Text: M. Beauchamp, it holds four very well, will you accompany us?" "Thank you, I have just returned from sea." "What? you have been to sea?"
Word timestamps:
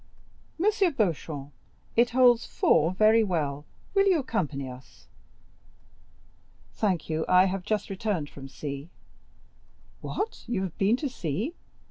M. 0.59 0.71
Beauchamp, 0.95 1.51
it 1.95 2.09
holds 2.09 2.47
four 2.47 2.91
very 2.91 3.23
well, 3.23 3.65
will 3.93 4.07
you 4.07 4.17
accompany 4.17 4.67
us?" 4.67 5.05
"Thank 6.73 7.07
you, 7.07 7.23
I 7.29 7.45
have 7.45 7.61
just 7.63 7.87
returned 7.91 8.27
from 8.27 8.47
sea." 8.47 8.89
"What? 10.01 10.43
you 10.47 10.63
have 10.63 10.75
been 10.79 10.97
to 10.97 11.07
sea?" 11.07 11.53